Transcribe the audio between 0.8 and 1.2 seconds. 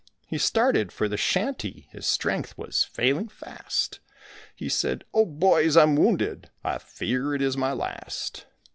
for the